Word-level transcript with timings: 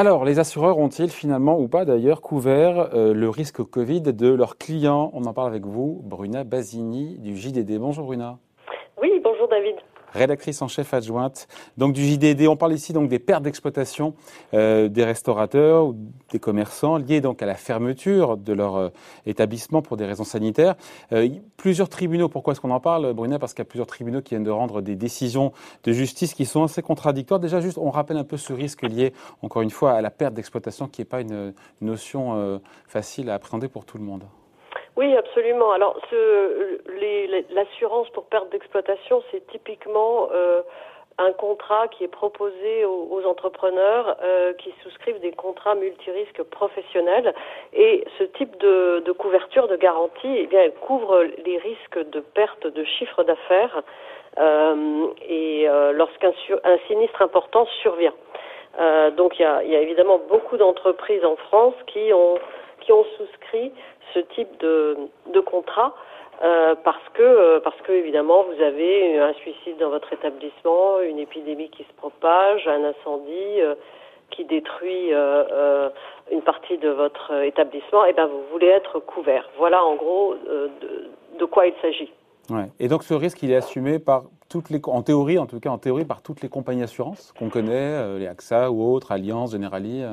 Alors, 0.00 0.24
les 0.24 0.38
assureurs 0.38 0.78
ont-ils 0.78 1.10
finalement 1.10 1.58
ou 1.58 1.66
pas 1.66 1.84
d'ailleurs 1.84 2.20
couvert 2.20 2.94
euh, 2.94 3.12
le 3.12 3.28
risque 3.28 3.64
Covid 3.64 4.02
de 4.02 4.32
leurs 4.32 4.56
clients? 4.56 5.10
On 5.12 5.24
en 5.24 5.32
parle 5.32 5.48
avec 5.48 5.66
vous, 5.66 6.00
Bruna 6.04 6.44
Basini 6.44 7.18
du 7.18 7.36
JDD. 7.36 7.80
Bonjour 7.80 8.04
Bruna. 8.04 8.38
Oui, 9.02 9.20
bonjour 9.24 9.48
David 9.48 9.74
rédactrice 10.12 10.62
en 10.62 10.68
chef 10.68 10.94
adjointe 10.94 11.48
donc 11.76 11.92
du 11.92 12.04
JDD. 12.04 12.46
On 12.48 12.56
parle 12.56 12.72
ici 12.72 12.92
donc 12.92 13.08
des 13.08 13.18
pertes 13.18 13.42
d'exploitation 13.42 14.14
euh, 14.54 14.88
des 14.88 15.04
restaurateurs 15.04 15.86
ou 15.86 15.96
des 16.30 16.38
commerçants 16.38 16.96
liées 16.96 17.20
donc 17.20 17.42
à 17.42 17.46
la 17.46 17.54
fermeture 17.54 18.36
de 18.36 18.52
leur 18.52 18.76
euh, 18.76 18.88
établissement 19.26 19.82
pour 19.82 19.96
des 19.96 20.06
raisons 20.06 20.24
sanitaires. 20.24 20.76
Euh, 21.12 21.28
plusieurs 21.56 21.88
tribunaux, 21.88 22.28
pourquoi 22.28 22.52
est-ce 22.52 22.60
qu'on 22.60 22.70
en 22.70 22.80
parle, 22.80 23.12
Bruna 23.12 23.38
Parce 23.38 23.54
qu'il 23.54 23.60
y 23.60 23.66
a 23.66 23.70
plusieurs 23.70 23.86
tribunaux 23.86 24.22
qui 24.22 24.30
viennent 24.30 24.44
de 24.44 24.50
rendre 24.50 24.80
des 24.80 24.96
décisions 24.96 25.52
de 25.84 25.92
justice 25.92 26.34
qui 26.34 26.46
sont 26.46 26.64
assez 26.64 26.82
contradictoires. 26.82 27.40
Déjà, 27.40 27.60
juste, 27.60 27.78
on 27.78 27.90
rappelle 27.90 28.16
un 28.16 28.24
peu 28.24 28.36
ce 28.36 28.52
risque 28.52 28.82
lié, 28.82 29.12
encore 29.42 29.62
une 29.62 29.70
fois, 29.70 29.92
à 29.92 30.00
la 30.00 30.10
perte 30.10 30.34
d'exploitation 30.34 30.88
qui 30.88 31.00
n'est 31.00 31.06
pas 31.06 31.20
une 31.20 31.52
notion 31.80 32.60
facile 32.86 33.30
à 33.30 33.34
appréhender 33.34 33.68
pour 33.68 33.84
tout 33.84 33.98
le 33.98 34.04
monde. 34.04 34.24
Oui, 34.98 35.16
absolument. 35.16 35.70
Alors, 35.70 35.96
l'assurance 37.50 38.10
pour 38.10 38.24
perte 38.24 38.50
d'exploitation, 38.50 39.22
c'est 39.30 39.46
typiquement 39.46 40.28
euh, 40.32 40.60
un 41.18 41.30
contrat 41.30 41.86
qui 41.86 42.02
est 42.02 42.08
proposé 42.08 42.84
aux, 42.84 43.22
entrepreneurs 43.24 44.16
euh, 44.24 44.52
qui 44.54 44.74
souscrivent 44.82 45.20
des 45.20 45.30
contrats 45.30 45.76
multirisques 45.76 46.42
professionnels. 46.42 47.32
Et 47.74 48.04
ce 48.18 48.24
type 48.24 48.58
de, 48.58 49.12
couverture, 49.12 49.68
de 49.68 49.76
garantie, 49.76 50.34
eh 50.36 50.46
bien, 50.48 50.62
elle 50.62 50.74
couvre 50.74 51.22
les 51.44 51.58
risques 51.58 52.10
de 52.10 52.18
perte 52.18 52.66
de 52.66 52.82
chiffre 52.82 53.22
d'affaires 53.22 53.84
euh, 54.38 55.06
et 55.28 55.68
lorsqu'un 55.94 56.32
un 56.64 56.78
sinistre 56.88 57.22
important 57.22 57.66
survient. 57.82 58.14
donc, 59.16 59.38
il 59.38 59.42
y 59.42 59.44
a, 59.44 59.62
y 59.62 59.76
a 59.76 59.80
évidemment 59.80 60.18
beaucoup 60.28 60.56
d'entreprises 60.56 61.24
en 61.24 61.36
France 61.36 61.74
qui 61.86 62.12
ont 62.12 62.34
qui 62.88 62.92
ont 62.92 63.04
souscrit 63.18 63.70
ce 64.14 64.20
type 64.20 64.48
de, 64.60 64.96
de 65.34 65.40
contrat 65.40 65.94
euh, 66.42 66.74
parce 66.82 67.06
que 67.12 67.22
euh, 67.22 67.60
parce 67.60 67.76
que 67.82 67.92
évidemment 67.92 68.44
vous 68.44 68.62
avez 68.62 69.18
un 69.18 69.34
suicide 69.34 69.76
dans 69.78 69.90
votre 69.90 70.10
établissement, 70.10 71.00
une 71.00 71.18
épidémie 71.18 71.68
qui 71.68 71.82
se 71.82 71.92
propage, 71.98 72.66
un 72.66 72.84
incendie 72.84 73.60
euh, 73.60 73.74
qui 74.30 74.44
détruit 74.44 75.10
une 76.30 76.42
partie 76.42 76.76
de 76.78 76.90
votre 76.90 77.32
établissement, 77.44 78.04
et 78.04 78.10
eh 78.10 78.12
ben 78.12 78.26
vous 78.26 78.42
voulez 78.52 78.66
être 78.66 79.00
couvert. 79.00 79.48
Voilà 79.56 79.82
en 79.82 79.96
gros 79.96 80.34
de, 80.34 81.08
de, 81.38 81.44
quoi 81.46 81.66
il 81.66 81.72
s'agit. 81.80 82.12
Ouais. 82.50 82.66
Et 82.78 82.88
donc 82.88 83.02
ce 83.04 83.14
risque 83.14 83.42
il 83.42 83.50
est 83.50 83.56
assumé 83.56 83.98
par 83.98 84.24
toutes 84.50 84.68
les 84.70 84.80
en 84.84 85.02
théorie 85.02 85.38
en 85.38 85.46
tout 85.46 85.60
cas 85.60 85.70
en 85.70 85.78
théorie 85.78 86.04
par 86.04 86.22
toutes 86.22 86.42
les 86.42 86.50
compagnies 86.50 86.80
d'assurance 86.80 87.32
qu'on 87.38 87.48
connaît, 87.48 88.18
les 88.18 88.26
AXA 88.26 88.70
ou 88.70 88.94
autres, 88.94 89.12
Allianz, 89.12 89.52
Generali. 89.52 90.04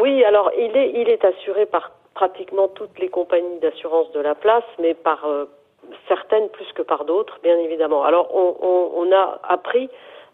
Oui, 0.00 0.24
alors 0.24 0.50
il 0.58 0.76
est 0.76 0.92
il 1.00 1.08
est 1.08 1.24
assuré 1.24 1.64
par 1.66 1.92
pratiquement 2.14 2.68
toutes 2.68 2.98
les 2.98 3.08
compagnies 3.08 3.58
d'assurance 3.60 4.10
de 4.12 4.20
la 4.20 4.34
place, 4.34 4.64
mais 4.78 4.94
par 4.94 5.24
euh, 5.26 5.46
certaines 6.08 6.48
plus 6.50 6.70
que 6.74 6.82
par 6.82 7.04
d'autres, 7.04 7.38
bien 7.42 7.58
évidemment. 7.58 8.04
Alors, 8.04 8.34
on, 8.34 9.10
a 9.12 9.40
appris 9.42 9.88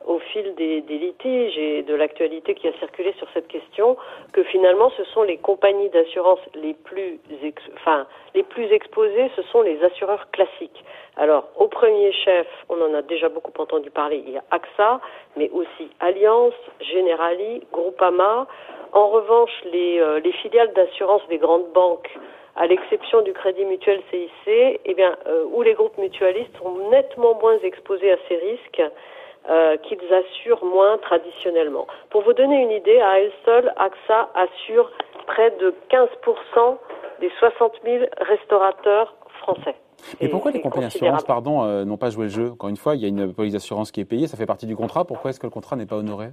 au 0.06 0.18
fil 0.18 0.54
des, 0.54 0.80
litiges 0.82 1.56
et 1.58 1.82
de 1.82 1.94
l'actualité 1.94 2.54
qui 2.54 2.68
a 2.68 2.72
circulé 2.74 3.12
sur 3.18 3.26
cette 3.32 3.48
question 3.48 3.96
que 4.32 4.42
finalement 4.44 4.90
ce 4.96 5.04
sont 5.04 5.22
les 5.22 5.38
compagnies 5.38 5.88
d'assurance 5.88 6.38
les 6.54 6.74
plus 6.74 7.18
enfin 7.74 8.06
les 8.34 8.42
plus 8.42 8.70
exposées 8.70 9.30
ce 9.34 9.42
sont 9.44 9.62
les 9.62 9.82
assureurs 9.82 10.30
classiques. 10.30 10.84
Alors 11.16 11.48
au 11.56 11.66
premier 11.68 12.12
chef, 12.12 12.46
on 12.68 12.80
en 12.82 12.94
a 12.94 13.02
déjà 13.02 13.28
beaucoup 13.28 13.52
entendu 13.60 13.90
parler, 13.90 14.22
il 14.26 14.34
y 14.34 14.36
a 14.36 14.44
AXA, 14.50 15.00
mais 15.36 15.50
aussi 15.50 15.90
Allianz, 15.98 16.52
Generali, 16.80 17.62
Groupama, 17.72 18.46
en 18.96 19.08
revanche, 19.08 19.50
les, 19.70 20.00
euh, 20.00 20.20
les 20.20 20.32
filiales 20.32 20.72
d'assurance 20.72 21.20
des 21.28 21.36
grandes 21.36 21.70
banques, 21.74 22.10
à 22.56 22.66
l'exception 22.66 23.20
du 23.20 23.34
Crédit 23.34 23.66
Mutuel 23.66 24.00
CIC, 24.10 24.80
eh 24.82 24.94
bien, 24.94 25.14
euh, 25.26 25.44
où 25.52 25.60
les 25.60 25.74
groupes 25.74 25.98
mutualistes 25.98 26.56
sont 26.62 26.88
nettement 26.90 27.34
moins 27.38 27.58
exposés 27.62 28.10
à 28.10 28.16
ces 28.26 28.36
risques 28.36 28.82
euh, 29.50 29.76
qu'ils 29.76 30.00
assurent 30.14 30.64
moins 30.64 30.96
traditionnellement. 30.96 31.86
Pour 32.08 32.22
vous 32.22 32.32
donner 32.32 32.62
une 32.62 32.70
idée, 32.70 32.98
à 33.00 33.20
elle 33.20 33.32
seule, 33.44 33.70
AXA 33.76 34.30
assure 34.34 34.90
près 35.26 35.50
de 35.60 35.74
15% 35.90 36.78
des 37.20 37.30
60 37.38 37.72
000 37.84 38.04
restaurateurs 38.22 39.14
français. 39.40 39.74
Et 40.22 40.28
pourquoi 40.28 40.52
les 40.52 40.62
compagnies 40.62 40.84
d'assurance, 40.86 41.24
pardon, 41.24 41.64
n'ont 41.84 41.96
pas 41.98 42.10
joué 42.10 42.24
le 42.24 42.30
jeu? 42.30 42.50
Encore 42.52 42.70
une 42.70 42.76
fois, 42.76 42.94
il 42.94 43.02
y 43.02 43.04
a 43.04 43.08
une 43.08 43.34
police 43.34 43.52
d'assurance 43.52 43.90
qui 43.90 44.00
est 44.00 44.04
payée, 44.06 44.26
ça 44.26 44.36
fait 44.38 44.46
partie 44.46 44.66
du 44.66 44.76
contrat. 44.76 45.04
Pourquoi 45.04 45.30
est-ce 45.30 45.40
que 45.40 45.46
le 45.46 45.50
contrat 45.50 45.76
n'est 45.76 45.86
pas 45.86 45.96
honoré? 45.96 46.28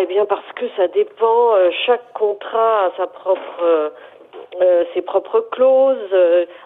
Eh 0.00 0.06
bien 0.06 0.26
parce 0.26 0.50
que 0.54 0.66
ça 0.76 0.88
dépend. 0.88 1.54
Euh, 1.54 1.70
chaque 1.86 2.12
contrat 2.12 2.86
a 2.86 3.08
euh, 3.62 3.90
euh, 4.60 4.84
ses 4.94 5.02
propres 5.02 5.40
clauses, 5.50 6.14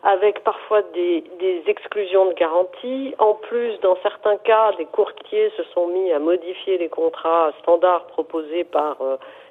avec 0.02 0.42
parfois 0.44 0.82
des, 0.94 1.24
des, 1.38 1.62
exclusions 1.66 2.26
de 2.26 2.34
garantie. 2.34 3.14
En 3.18 3.34
plus, 3.34 3.78
dans 3.80 3.96
certains 4.02 4.36
cas, 4.38 4.72
des 4.78 4.86
courtiers 4.86 5.50
se 5.56 5.62
sont 5.74 5.86
mis 5.88 6.12
à 6.12 6.18
modifier 6.18 6.78
les 6.78 6.88
contrats 6.88 7.52
standards 7.62 8.06
proposés 8.08 8.64
par 8.64 8.96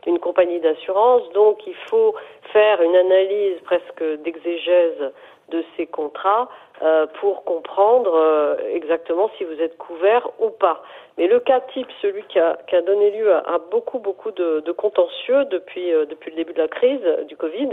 une 0.05 0.19
compagnie 0.19 0.59
d'assurance. 0.59 1.23
Donc, 1.33 1.65
il 1.65 1.75
faut 1.89 2.13
faire 2.55 2.81
une 2.81 2.95
analyse 2.95 3.59
presque 3.65 4.03
d'exégèse 4.23 5.11
de 5.49 5.63
ces 5.75 5.85
contrats 5.85 6.49
euh, 6.81 7.05
pour 7.19 7.43
comprendre 7.43 8.15
euh, 8.15 8.55
exactement 8.73 9.29
si 9.37 9.43
vous 9.43 9.59
êtes 9.61 9.77
couvert 9.77 10.29
ou 10.39 10.49
pas. 10.49 10.81
Mais 11.17 11.27
le 11.27 11.39
cas 11.41 11.59
type, 11.73 11.87
celui 12.01 12.23
qui 12.23 12.39
a, 12.39 12.57
donné 12.85 13.11
lieu 13.11 13.33
à, 13.33 13.59
beaucoup 13.71 13.99
beaucoup 13.99 14.31
de, 14.31 14.61
de 14.61 14.71
contentieux 14.71 15.45
depuis 15.45 15.93
euh, 15.93 16.05
depuis 16.05 16.31
le 16.31 16.37
début 16.37 16.53
de 16.53 16.61
la 16.61 16.69
crise 16.69 17.05
du 17.27 17.35
Covid, 17.35 17.71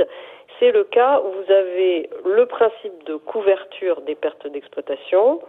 c'est 0.62 0.70
le 0.70 0.84
cas 0.84 1.20
où 1.20 1.32
vous 1.32 1.52
avez 1.52 2.08
le 2.24 2.46
principe 2.46 3.04
de 3.06 3.16
couverture 3.16 4.00
des 4.02 4.14
pertes 4.14 4.46
d'exploitation. 4.46 5.40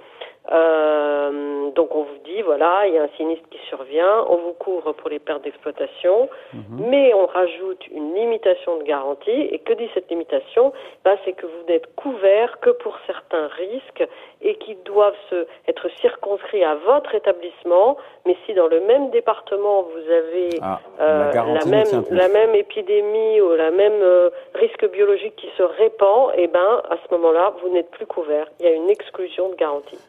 Euh, 0.51 1.71
donc 1.71 1.95
on 1.95 2.03
vous 2.03 2.17
dit 2.25 2.41
voilà, 2.41 2.85
il 2.85 2.93
y 2.93 2.97
a 2.97 3.03
un 3.03 3.09
sinistre 3.15 3.47
qui 3.49 3.59
survient, 3.69 4.25
on 4.27 4.35
vous 4.37 4.51
couvre 4.53 4.91
pour 4.91 5.09
les 5.09 5.19
pertes 5.19 5.43
d'exploitation, 5.43 6.29
mhm. 6.53 6.89
mais 6.89 7.13
on 7.13 7.25
rajoute 7.27 7.87
une 7.87 8.13
limitation 8.13 8.77
de 8.77 8.83
garantie. 8.83 9.31
Et 9.31 9.59
que 9.59 9.71
dit 9.73 9.89
cette 9.93 10.09
limitation? 10.09 10.73
Bah, 11.05 11.15
C'est 11.23 11.31
que 11.33 11.45
vous 11.45 11.63
n'êtes 11.69 11.95
couvert 11.95 12.59
que 12.59 12.71
pour 12.71 12.97
certains 13.07 13.47
risques 13.47 14.05
et 14.41 14.55
qui 14.55 14.75
doivent 14.83 15.15
se, 15.29 15.47
être 15.69 15.89
circonscrits 16.01 16.63
à 16.63 16.75
votre 16.75 17.15
établissement. 17.15 17.95
Mais 18.25 18.35
si 18.45 18.53
dans 18.53 18.67
le 18.67 18.81
même 18.81 19.11
département 19.11 19.83
vous 19.83 20.11
avez 20.11 20.49
ah, 20.61 20.79
euh, 20.99 21.31
la, 21.31 21.65
même, 21.65 22.03
la 22.11 22.27
même 22.27 22.53
épidémie 22.53 23.39
ou 23.39 23.55
la 23.55 23.71
même 23.71 24.01
euh, 24.01 24.29
risque 24.55 24.85
biologique 25.03 25.35
qui 25.35 25.49
se 25.57 25.63
répand, 25.63 26.31
et 26.37 26.43
eh 26.43 26.47
ben 26.47 26.81
à 26.89 26.95
ce 26.95 27.13
moment-là 27.13 27.53
vous 27.61 27.69
n'êtes 27.69 27.91
plus 27.91 28.05
couvert. 28.05 28.47
Il 28.59 28.65
y 28.65 28.69
a 28.69 28.71
une 28.71 28.89
exclusion 28.89 29.49
de 29.49 29.55
garantie. 29.55 29.99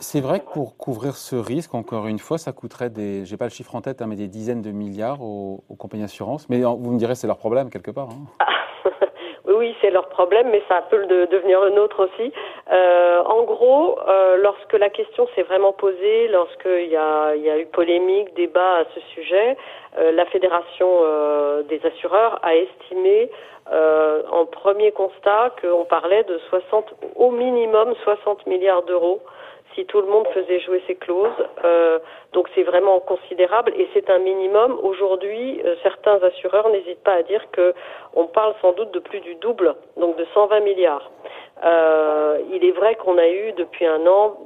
C'est 0.00 0.20
vrai 0.20 0.40
que 0.40 0.50
pour 0.52 0.76
couvrir 0.76 1.14
ce 1.14 1.36
risque, 1.36 1.72
encore 1.74 2.08
une 2.08 2.18
fois, 2.18 2.36
ça 2.36 2.50
coûterait 2.50 2.90
des, 2.90 3.24
j'ai 3.24 3.36
pas 3.36 3.44
le 3.44 3.50
chiffre 3.50 3.76
en 3.76 3.80
tête, 3.80 4.02
hein, 4.02 4.06
mais 4.08 4.16
des 4.16 4.26
dizaines 4.26 4.60
de 4.60 4.72
milliards 4.72 5.22
aux, 5.22 5.62
compagnies 5.78 6.02
d'assurance. 6.02 6.48
Mais 6.50 6.62
vous 6.62 6.90
me 6.90 6.98
direz, 6.98 7.14
c'est 7.14 7.28
leur 7.28 7.38
problème 7.38 7.70
quelque 7.70 7.92
part. 7.92 8.08
Hein. 8.10 8.46
oui, 9.46 9.74
c'est 9.80 9.90
leur 9.90 10.08
problème, 10.08 10.48
mais 10.50 10.62
ça 10.68 10.82
peut 10.90 10.98
le 10.98 11.26
devenir 11.28 11.60
le 11.60 11.70
nôtre 11.70 12.08
aussi. 12.08 12.32
Euh, 12.72 13.22
en 13.24 13.42
gros, 13.42 13.98
euh, 14.08 14.36
lorsque 14.38 14.72
la 14.72 14.88
question 14.88 15.28
s'est 15.34 15.42
vraiment 15.42 15.72
posée, 15.72 16.28
lorsqu'il 16.28 16.88
y 16.88 16.96
a, 16.96 17.34
y 17.36 17.50
a 17.50 17.58
eu 17.58 17.66
polémique, 17.66 18.34
débat 18.34 18.76
à 18.78 18.84
ce 18.94 19.00
sujet, 19.14 19.56
euh, 19.98 20.12
la 20.12 20.24
Fédération 20.26 20.88
des 21.68 21.80
assureurs 21.84 22.38
a 22.42 22.54
estimé 22.56 23.30
en 23.70 24.44
premier 24.46 24.92
constat 24.92 25.54
qu'on 25.60 25.84
parlait 25.84 26.24
de 26.24 26.38
60, 26.50 26.94
au 27.16 27.30
minimum 27.30 27.94
60 28.04 28.46
milliards 28.46 28.82
d'euros 28.82 29.20
si 29.74 29.84
tout 29.86 30.00
le 30.00 30.06
monde 30.06 30.26
faisait 30.28 30.60
jouer 30.60 30.82
ses 30.86 30.94
clauses. 30.94 31.30
Euh, 31.64 31.98
donc 32.32 32.48
c'est 32.54 32.62
vraiment 32.62 33.00
considérable 33.00 33.72
et 33.76 33.88
c'est 33.92 34.10
un 34.10 34.18
minimum. 34.18 34.78
Aujourd'hui, 34.82 35.60
euh, 35.64 35.74
certains 35.82 36.22
assureurs 36.22 36.68
n'hésitent 36.70 37.02
pas 37.02 37.14
à 37.14 37.22
dire 37.22 37.44
que 37.52 37.74
on 38.14 38.26
parle 38.26 38.54
sans 38.60 38.72
doute 38.72 38.92
de 38.92 39.00
plus 39.00 39.20
du 39.20 39.34
double, 39.36 39.74
donc 39.96 40.16
de 40.16 40.26
120 40.34 40.60
milliards. 40.60 41.10
Euh, 41.64 42.38
il 42.52 42.64
est 42.64 42.72
vrai 42.72 42.96
qu'on 42.96 43.18
a 43.18 43.28
eu 43.28 43.52
depuis 43.52 43.86
un 43.86 44.06
an 44.06 44.36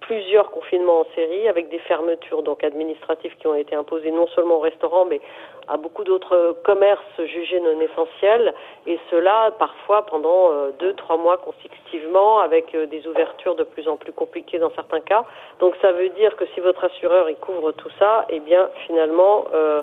plusieurs 0.00 0.50
confinements 0.50 1.00
en 1.00 1.06
série 1.14 1.48
avec 1.48 1.68
des 1.68 1.78
fermetures 1.80 2.42
donc 2.42 2.62
administratives 2.64 3.34
qui 3.36 3.46
ont 3.46 3.54
été 3.54 3.74
imposées 3.74 4.10
non 4.10 4.26
seulement 4.28 4.56
aux 4.56 4.60
restaurants 4.60 5.04
mais 5.04 5.20
à 5.68 5.76
beaucoup 5.76 6.04
d'autres 6.04 6.56
commerces 6.64 7.02
jugés 7.18 7.60
non 7.60 7.80
essentiels 7.80 8.54
et 8.86 8.98
cela 9.10 9.50
parfois 9.58 10.06
pendant 10.06 10.52
euh, 10.52 10.70
deux 10.78 10.94
trois 10.94 11.16
mois 11.16 11.38
consécutivement 11.38 12.38
avec 12.38 12.74
euh, 12.74 12.86
des 12.86 13.06
ouvertures 13.06 13.56
de 13.56 13.64
plus 13.64 13.88
en 13.88 13.96
plus 13.96 14.12
compliquées 14.12 14.58
dans 14.58 14.70
certains 14.70 15.00
cas. 15.00 15.24
Donc 15.58 15.74
ça 15.82 15.92
veut 15.92 16.10
dire 16.10 16.36
que 16.36 16.44
si 16.54 16.60
votre 16.60 16.84
assureur 16.84 17.28
il 17.28 17.36
couvre 17.36 17.72
tout 17.72 17.90
ça 17.98 18.26
eh 18.28 18.40
bien 18.40 18.68
finalement 18.86 19.46
euh, 19.54 19.82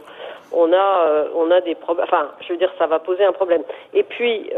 on 0.53 0.71
a 0.71 1.25
on 1.35 1.51
a 1.51 1.61
des 1.61 1.75
problèmes 1.75 2.05
enfin 2.07 2.29
je 2.41 2.53
veux 2.53 2.57
dire 2.57 2.71
ça 2.77 2.87
va 2.87 2.99
poser 2.99 3.25
un 3.25 3.33
problème. 3.33 3.63
Et 3.93 4.03
puis 4.03 4.51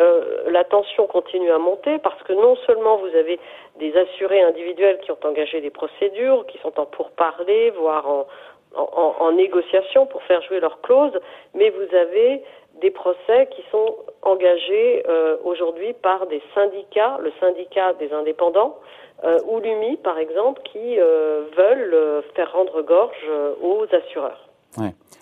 la 0.48 0.63
tension 0.66 1.07
continue 1.07 1.51
à 1.51 1.57
monter 1.57 1.98
parce 2.00 2.22
que 2.24 2.33
non 2.33 2.56
seulement 2.68 2.98
vous 2.98 3.16
avez 3.16 3.39
des 3.77 3.95
assurés 3.98 4.42
individuels 4.42 5.00
qui 5.00 5.12
ont 5.12 5.18
engagé 5.24 5.62
des 5.62 5.69
procédures 5.69 6.45
qui 6.48 6.57
sont 6.60 6.80
en 6.80 6.86
pourparlers 6.86 7.72
voire 7.72 8.07
en 8.10 8.27
en, 8.75 9.31
négociation 9.31 10.06
pour 10.06 10.24
faire 10.24 10.42
jouer 10.44 10.60
leur 10.60 10.81
clause, 10.81 11.12
mais 11.54 11.69
vous 11.69 11.95
avez 11.95 12.44
des 12.81 12.92
procès 12.92 13.48
qui 13.51 13.63
sont 13.72 13.95
engagés 14.22 15.04
euh, 15.07 15.38
aujourd'hui 15.44 15.94
par 15.94 16.27
des 16.27 16.42
syndicats, 16.54 17.18
le 17.22 17.31
syndicat 17.39 17.94
des 17.94 18.12
indépendants 18.12 18.77
euh, 19.24 19.39
ou 19.48 19.60
l'UMI 19.60 19.98
par 19.98 20.18
exemple, 20.18 20.62
qui 20.63 21.00
euh, 21.00 21.44
veulent 21.56 22.24
faire 22.36 22.51
rendre 22.51 22.81
gorge 22.81 23.30
aux 23.62 23.86
assureurs. 23.94 24.50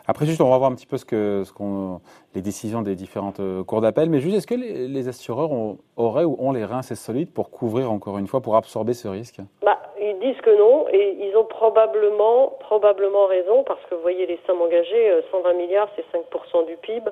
Après, 0.07 0.25
juste, 0.25 0.41
on 0.41 0.49
va 0.49 0.57
voir 0.57 0.69
un 0.69 0.75
petit 0.75 0.85
peu 0.85 0.97
ce 0.97 1.05
que, 1.05 1.43
ce 1.45 1.53
qu'on, 1.53 2.01
les 2.35 2.41
décisions 2.41 2.81
des 2.81 2.95
différentes 2.95 3.39
cours 3.65 3.81
d'appel. 3.81 4.09
Mais 4.09 4.19
juste, 4.19 4.35
est-ce 4.37 4.47
que 4.47 4.55
les, 4.55 5.07
assureurs 5.07 5.49
auraient 5.95 6.25
ou 6.25 6.35
ont 6.39 6.51
les 6.51 6.65
reins 6.65 6.79
assez 6.79 6.95
solides 6.95 7.31
pour 7.31 7.51
couvrir, 7.51 7.91
encore 7.91 8.17
une 8.17 8.27
fois, 8.27 8.41
pour 8.41 8.55
absorber 8.57 8.93
ce 8.93 9.07
risque? 9.07 9.37
Bah, 9.61 9.79
Ils 10.01 10.19
disent 10.19 10.41
que 10.41 10.57
non, 10.57 10.87
et 10.91 11.17
ils 11.19 11.35
ont 11.37 11.45
probablement, 11.45 12.53
probablement 12.59 13.27
raison, 13.27 13.63
parce 13.63 13.79
que 13.89 13.95
vous 13.95 14.01
voyez 14.01 14.25
les 14.25 14.39
sommes 14.45 14.61
engagées, 14.61 15.21
120 15.31 15.53
milliards, 15.53 15.89
c'est 15.95 16.05
5% 16.17 16.65
du 16.67 16.75
PIB. 16.77 17.09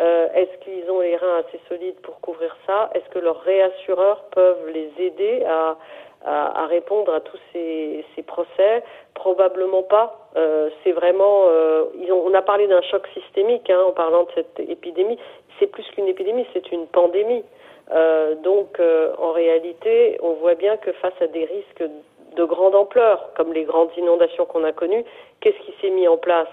Euh, 0.00 0.26
Est-ce 0.34 0.58
qu'ils 0.64 0.90
ont 0.90 1.00
les 1.00 1.16
reins 1.16 1.42
assez 1.46 1.60
solides 1.68 1.96
pour 2.02 2.20
couvrir 2.20 2.54
ça? 2.66 2.90
Est-ce 2.94 3.08
que 3.10 3.20
leurs 3.20 3.40
réassureurs 3.40 4.24
peuvent 4.32 4.68
les 4.72 4.90
aider 4.98 5.44
à, 5.48 5.76
à, 6.24 6.64
à 6.64 6.66
répondre 6.66 7.14
à 7.14 7.20
tous 7.20 7.38
ces, 7.52 8.04
ces 8.14 8.22
procès? 8.22 8.82
Probablement 9.14 9.82
pas. 9.84 10.23
Euh, 10.36 10.68
c'est 10.82 10.92
vraiment. 10.92 11.44
Euh, 11.48 11.84
on 12.10 12.34
a 12.34 12.42
parlé 12.42 12.66
d'un 12.66 12.82
choc 12.82 13.06
systémique 13.14 13.70
hein, 13.70 13.80
en 13.86 13.92
parlant 13.92 14.24
de 14.24 14.30
cette 14.34 14.68
épidémie. 14.68 15.18
C'est 15.58 15.68
plus 15.68 15.84
qu'une 15.92 16.08
épidémie, 16.08 16.46
c'est 16.52 16.72
une 16.72 16.86
pandémie. 16.86 17.44
Euh, 17.92 18.34
donc, 18.36 18.80
en 19.18 19.32
réalité, 19.32 20.18
on 20.22 20.32
voit 20.34 20.54
bien 20.54 20.76
que 20.76 20.92
face 20.92 21.14
à 21.20 21.26
des 21.26 21.44
risques 21.44 21.84
de 22.36 22.44
grande 22.44 22.74
ampleur, 22.74 23.30
comme 23.36 23.52
les 23.52 23.64
grandes 23.64 23.90
inondations 23.96 24.46
qu'on 24.46 24.64
a 24.64 24.72
connues, 24.72 25.04
qu'est-ce 25.40 25.58
qui 25.64 25.74
s'est 25.80 25.90
mis 25.90 26.08
en 26.08 26.16
place? 26.16 26.48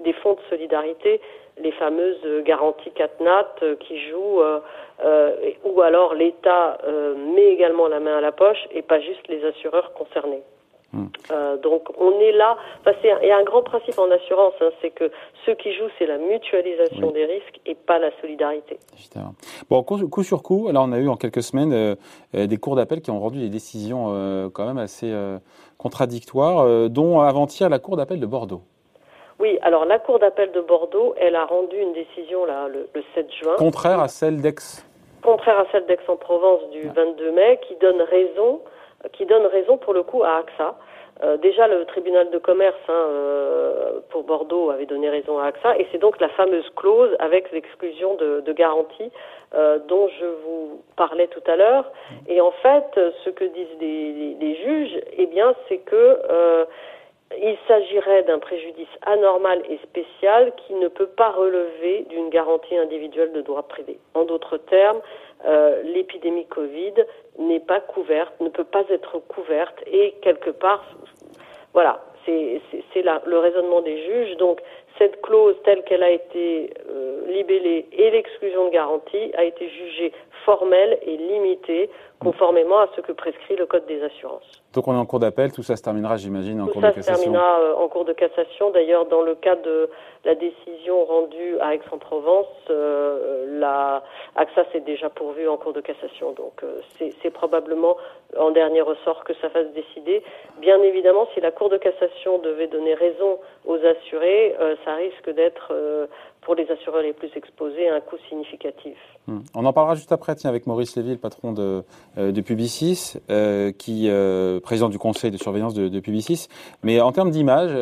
Des 0.00 0.12
fonds 0.12 0.34
de 0.34 0.40
solidarité 0.50 1.20
les 1.58 1.72
fameuses 1.72 2.44
garanties 2.44 2.90
CatNat 2.90 3.54
qui 3.80 3.98
jouent, 4.10 4.42
ou 5.64 5.80
alors 5.80 6.12
l'État 6.14 6.76
met 7.16 7.46
également 7.46 7.88
la 7.88 7.98
main 7.98 8.18
à 8.18 8.20
la 8.20 8.30
poche 8.30 8.62
et 8.72 8.82
pas 8.82 9.00
juste 9.00 9.26
les 9.28 9.42
assureurs 9.42 9.94
concernés. 9.94 10.42
Hmm. 10.92 11.06
donc 11.62 11.82
on 11.98 12.20
est 12.20 12.32
là. 12.32 12.56
Enfin, 12.80 12.96
il 13.02 13.28
y 13.28 13.30
a 13.30 13.36
un 13.36 13.42
grand 13.42 13.62
principe 13.62 13.98
en 13.98 14.10
assurance, 14.10 14.54
hein, 14.60 14.70
c'est 14.80 14.90
que 14.90 15.10
ce 15.44 15.50
qui 15.50 15.74
joue, 15.74 15.88
c'est 15.98 16.06
la 16.06 16.16
mutualisation 16.16 17.10
des 17.10 17.24
risques 17.24 17.60
et 17.66 17.74
pas 17.74 17.98
la 17.98 18.10
solidarité. 18.20 18.78
Bon, 19.68 19.82
coup, 19.82 20.22
sur 20.22 20.42
coup, 20.42 20.68
alors 20.68 20.84
on 20.88 20.92
a 20.92 20.98
eu 20.98 21.08
en 21.08 21.16
quelques 21.16 21.42
semaines 21.42 21.96
des 22.32 22.56
cours 22.56 22.76
d'appel 22.76 23.02
qui 23.02 23.10
ont 23.10 23.18
rendu 23.18 23.40
des 23.40 23.48
décisions 23.48 24.50
quand 24.54 24.66
même 24.66 24.78
assez 24.78 25.12
contradictoires, 25.76 26.88
dont 26.88 27.20
avant-hier 27.20 27.68
la 27.68 27.80
cour 27.80 27.96
d'appel 27.96 28.20
de 28.20 28.26
Bordeaux. 28.26 28.62
Oui, 29.38 29.58
alors 29.62 29.84
la 29.84 29.98
Cour 29.98 30.18
d'appel 30.18 30.50
de 30.52 30.60
Bordeaux, 30.60 31.14
elle 31.18 31.36
a 31.36 31.44
rendu 31.44 31.76
une 31.76 31.92
décision 31.92 32.46
là, 32.46 32.68
le, 32.68 32.88
7 33.14 33.30
juin. 33.32 33.56
Contraire 33.58 34.00
à 34.00 34.08
celle 34.08 34.40
d'Aix 34.40 34.84
Contraire 35.22 35.58
à 35.58 35.66
celle 35.72 35.86
d'Aix-en-Provence 35.86 36.70
du 36.70 36.82
22 36.88 37.32
mai, 37.32 37.58
qui 37.66 37.74
donne 37.76 38.00
raison, 38.00 38.60
qui 39.12 39.26
donne 39.26 39.46
raison 39.46 39.76
pour 39.78 39.94
le 39.94 40.02
coup 40.02 40.22
à 40.22 40.36
AXA. 40.36 40.76
Euh, 41.22 41.36
déjà, 41.38 41.66
le 41.66 41.84
tribunal 41.86 42.30
de 42.30 42.38
commerce 42.38 42.76
hein, 42.88 42.92
euh, 42.92 44.00
pour 44.10 44.24
Bordeaux 44.24 44.70
avait 44.70 44.84
donné 44.84 45.08
raison 45.08 45.38
à 45.38 45.46
AXA, 45.46 45.78
et 45.78 45.86
c'est 45.90 45.98
donc 45.98 46.20
la 46.20 46.28
fameuse 46.30 46.68
clause 46.76 47.16
avec 47.18 47.50
l'exclusion 47.52 48.16
de, 48.16 48.52
garantie 48.52 49.10
euh, 49.54 49.78
dont 49.88 50.08
je 50.08 50.26
vous 50.44 50.82
parlais 50.96 51.26
tout 51.28 51.42
à 51.46 51.56
l'heure. 51.56 51.90
Et 52.28 52.40
en 52.40 52.50
fait, 52.50 53.00
ce 53.24 53.30
que 53.30 53.44
disent 53.44 53.78
les, 53.80 54.54
juges, 54.56 55.00
eh 55.16 55.26
bien, 55.26 55.54
c'est 55.68 55.78
que 55.78 56.66
il 57.42 57.56
s'agirait 57.66 58.22
d'un 58.22 58.38
préjudice 58.38 58.88
anormal 59.04 59.60
et 59.68 59.78
spécial 59.78 60.52
qui 60.56 60.74
ne 60.74 60.86
peut 60.86 61.08
pas 61.08 61.30
relever 61.30 62.06
d'une 62.08 62.30
garantie 62.30 62.76
individuelle 62.76 63.32
de 63.32 63.40
droit 63.40 63.64
privé. 63.64 63.98
En 64.14 64.22
d'autres 64.24 64.58
termes, 64.58 65.00
l'épidémie 65.82 66.46
Covid 66.46 66.94
n'est 67.38 67.60
pas 67.60 67.80
couverte, 67.80 68.38
ne 68.40 68.48
peut 68.48 68.64
pas 68.64 68.84
être 68.90 69.18
couverte 69.28 69.76
et 69.86 70.14
quelque 70.22 70.50
part, 70.50 70.84
voilà, 71.72 72.02
c'est 72.24 72.60
le 72.96 73.38
raisonnement 73.38 73.82
des 73.82 74.04
juges. 74.04 74.36
Donc 74.36 74.60
cette 74.98 75.20
clause 75.22 75.56
telle 75.64 75.82
qu'elle 75.84 76.02
a 76.02 76.10
été 76.10 76.72
euh, 76.88 77.26
libellée 77.28 77.86
et 77.92 78.10
l'exclusion 78.10 78.66
de 78.66 78.70
garantie 78.70 79.32
a 79.36 79.44
été 79.44 79.68
jugée 79.68 80.12
formelle 80.44 80.98
et 81.02 81.16
limitée 81.16 81.90
conformément 82.18 82.78
à 82.78 82.88
ce 82.96 83.00
que 83.02 83.12
prescrit 83.12 83.56
le 83.56 83.66
Code 83.66 83.84
des 83.86 84.02
assurances. 84.02 84.62
Donc 84.72 84.88
on 84.88 84.94
est 84.94 84.98
en 84.98 85.04
cours 85.04 85.18
d'appel, 85.18 85.52
tout 85.52 85.62
ça 85.62 85.76
se 85.76 85.82
terminera, 85.82 86.16
j'imagine, 86.16 86.60
en 86.60 86.66
cours 86.66 86.80
de 86.80 86.86
cassation. 86.88 87.12
Ça 87.12 87.18
se 87.18 87.22
terminera 87.24 87.60
euh, 87.60 87.74
en 87.74 87.88
cours 87.88 88.04
de 88.04 88.12
cassation. 88.12 88.70
D'ailleurs, 88.70 89.06
dans 89.06 89.22
le 89.22 89.34
cas 89.34 89.56
de 89.56 89.90
la 90.24 90.34
décision 90.34 91.04
rendue 91.04 91.58
à 91.60 91.74
Aix-en-Provence, 91.74 92.46
euh, 92.70 93.58
la 93.58 94.02
AXA 94.34 94.64
s'est 94.72 94.80
déjà 94.80 95.10
pourvu 95.10 95.46
en 95.48 95.56
cours 95.56 95.72
de 95.72 95.80
cassation. 95.80 96.32
Donc 96.32 96.62
euh, 96.62 96.78
c'est 96.98 97.30
probablement 97.30 97.96
en 98.38 98.50
dernier 98.50 98.80
ressort 98.80 99.24
que 99.24 99.34
ça 99.34 99.50
fasse 99.50 99.68
décider. 99.74 100.22
Bien 100.58 100.80
évidemment, 100.82 101.28
si 101.34 101.40
la 101.40 101.50
cour 101.50 101.68
de 101.68 101.76
cassation 101.76 102.38
devait 102.38 102.66
donner 102.66 102.94
raison 102.94 103.38
aux 103.66 103.78
assurés, 103.84 104.54
ça 104.86 104.94
risque 104.94 105.34
d'être 105.34 105.74
pour 106.46 106.54
les 106.54 106.70
assureurs 106.70 107.02
les 107.02 107.12
plus 107.12 107.30
exposés 107.34 107.88
un 107.88 108.00
coût 108.00 108.16
significatif. 108.28 108.96
Hmm. 109.26 109.40
On 109.56 109.64
en 109.66 109.72
parlera 109.72 109.96
juste 109.96 110.12
après, 110.12 110.36
tiens, 110.36 110.48
avec 110.48 110.68
Maurice 110.68 110.96
Lévy, 110.96 111.10
le 111.10 111.16
patron 111.18 111.52
de, 111.52 111.82
euh, 112.16 112.30
de 112.30 112.40
Publicis, 112.40 113.14
euh, 113.28 113.72
qui 113.72 114.06
euh, 114.08 114.60
président 114.60 114.88
du 114.88 114.98
conseil 114.98 115.32
de 115.32 115.36
surveillance 115.38 115.74
de, 115.74 115.88
de 115.88 116.00
Publicis. 116.00 116.46
Mais 116.84 117.00
en 117.00 117.10
termes 117.10 117.30
d'image, 117.30 117.72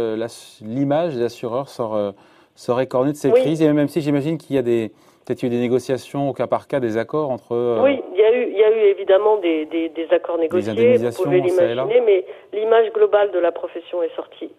l'image 0.62 1.14
des 1.14 1.22
assureurs 1.22 1.68
sort, 1.68 2.14
sort 2.54 2.80
écornée 2.80 3.12
de 3.12 3.18
cette 3.18 3.34
crise, 3.34 3.60
et 3.60 3.70
même 3.70 3.88
si 3.88 4.00
j'imagine 4.00 4.38
qu'il 4.38 4.56
y 4.56 4.58
a 4.58 4.62
des 4.62 4.90
peut-être 5.26 5.42
eu 5.42 5.48
des 5.48 5.60
négociations 5.60 6.28
au 6.28 6.32
cas 6.32 6.46
par 6.46 6.66
cas, 6.66 6.80
des 6.80 6.96
accords 6.96 7.30
entre. 7.30 7.82
Oui, 7.82 8.00
il 8.14 8.20
y 8.20 8.24
a 8.24 8.34
eu, 8.34 8.48
il 8.50 8.58
y 8.58 8.64
a 8.64 8.70
eu 8.70 8.90
évidemment 8.90 9.36
des, 9.38 9.66
des, 9.66 9.90
des 9.90 10.06
accords 10.10 10.38
négociés. 10.38 10.72
Vous 10.72 11.22
pouvez 11.22 11.40
l'imaginer, 11.40 12.00
mais 12.00 12.24
l'image 12.52 12.90
globale 12.92 13.30
de 13.30 13.38
la 13.38 13.52
profession 13.52 14.02
est 14.02 14.14
sortie 14.16 14.50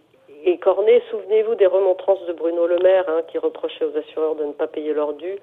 et 0.45 1.01
souvenez-vous 1.09 1.55
des 1.55 1.65
remontrances 1.65 2.23
de 2.27 2.33
Bruno 2.33 2.67
Le 2.67 2.77
Maire, 2.77 3.05
hein, 3.07 3.21
qui 3.27 3.37
reprochait 3.39 3.83
aux 3.83 3.97
assureurs 3.97 4.35
de 4.35 4.45
ne 4.45 4.51
pas 4.51 4.67
payer 4.67 4.93
leur 4.93 5.13
dû 5.13 5.39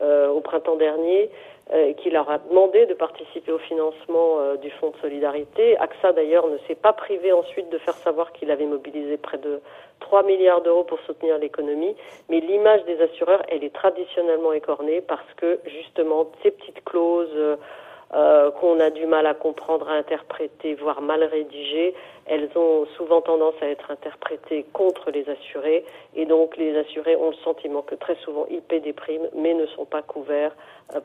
euh, 0.00 0.28
au 0.28 0.40
printemps 0.40 0.76
dernier, 0.76 1.28
euh, 1.72 1.92
qui 1.94 2.10
leur 2.10 2.30
a 2.30 2.38
demandé 2.38 2.86
de 2.86 2.94
participer 2.94 3.50
au 3.52 3.58
financement 3.58 4.38
euh, 4.38 4.56
du 4.56 4.70
Fonds 4.70 4.90
de 4.90 4.96
solidarité. 4.98 5.76
AXA, 5.78 6.12
d'ailleurs, 6.12 6.46
ne 6.48 6.58
s'est 6.68 6.74
pas 6.76 6.92
privé 6.92 7.32
ensuite 7.32 7.68
de 7.70 7.78
faire 7.78 7.94
savoir 7.94 8.32
qu'il 8.32 8.50
avait 8.50 8.66
mobilisé 8.66 9.16
près 9.16 9.38
de 9.38 9.60
3 10.00 10.22
milliards 10.22 10.62
d'euros 10.62 10.84
pour 10.84 11.00
soutenir 11.00 11.38
l'économie. 11.38 11.96
Mais 12.28 12.40
l'image 12.40 12.84
des 12.84 13.00
assureurs, 13.00 13.42
elle 13.48 13.64
est 13.64 13.74
traditionnellement 13.74 14.52
écornée 14.52 15.00
parce 15.00 15.32
que, 15.36 15.58
justement, 15.66 16.30
ces 16.42 16.52
petites 16.52 16.84
clauses 16.84 17.56
euh, 18.12 18.50
qu'on 18.52 18.78
a 18.80 18.90
du 18.90 19.06
mal 19.06 19.26
à 19.26 19.34
comprendre, 19.34 19.88
à 19.88 19.94
interpréter, 19.94 20.74
voire 20.74 21.00
mal 21.00 21.24
rédigées, 21.24 21.94
elles 22.26 22.48
ont 22.56 22.86
souvent 22.96 23.20
tendance 23.20 23.54
à 23.60 23.66
être 23.66 23.90
interprétées 23.90 24.64
contre 24.72 25.10
les 25.10 25.28
assurés 25.28 25.84
et 26.14 26.26
donc 26.26 26.56
les 26.56 26.76
assurés 26.76 27.16
ont 27.16 27.30
le 27.30 27.36
sentiment 27.44 27.82
que 27.82 27.94
très 27.94 28.16
souvent 28.16 28.46
ils 28.50 28.62
paient 28.62 28.80
des 28.80 28.92
primes 28.92 29.28
mais 29.36 29.54
ne 29.54 29.66
sont 29.66 29.84
pas 29.84 30.02
couverts 30.02 30.54
euh, 30.94 31.00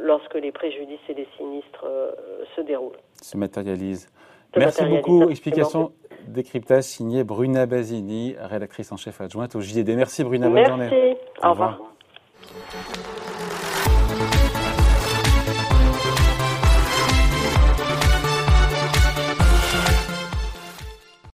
lorsque 0.00 0.34
les 0.34 0.52
préjudices 0.52 1.00
et 1.08 1.14
les 1.14 1.28
sinistres 1.36 1.84
euh, 1.84 2.12
se 2.56 2.60
déroulent. 2.60 2.98
Se 3.20 3.36
matérialisent. 3.36 4.08
Merci 4.56 4.84
beaucoup. 4.84 5.28
Explication 5.28 5.92
décryptage 6.28 6.84
signé 6.84 7.24
Bruna 7.24 7.66
Basini, 7.66 8.36
rédactrice 8.38 8.92
en 8.92 8.96
chef 8.96 9.20
adjointe 9.20 9.54
au 9.56 9.60
JDD. 9.60 9.90
Merci 9.96 10.24
Bruna, 10.24 10.48
bonne 10.48 10.78
Merci. 10.78 11.18
Au, 11.42 11.50
revoir. 11.50 11.80